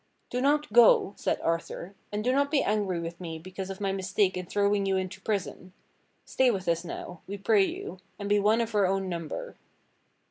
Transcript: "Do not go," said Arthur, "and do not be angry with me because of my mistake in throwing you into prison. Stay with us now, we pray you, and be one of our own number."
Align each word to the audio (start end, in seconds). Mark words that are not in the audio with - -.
"Do 0.31 0.41
not 0.41 0.73
go," 0.73 1.13
said 1.15 1.39
Arthur, 1.41 1.93
"and 2.11 2.23
do 2.23 2.31
not 2.31 2.49
be 2.49 2.63
angry 2.63 2.99
with 2.99 3.21
me 3.21 3.37
because 3.37 3.69
of 3.69 3.79
my 3.79 3.91
mistake 3.91 4.35
in 4.35 4.47
throwing 4.47 4.87
you 4.87 4.97
into 4.97 5.21
prison. 5.21 5.73
Stay 6.25 6.49
with 6.49 6.67
us 6.67 6.83
now, 6.83 7.21
we 7.27 7.37
pray 7.37 7.65
you, 7.65 7.99
and 8.17 8.27
be 8.27 8.39
one 8.39 8.61
of 8.61 8.73
our 8.73 8.87
own 8.87 9.07
number." 9.09 9.57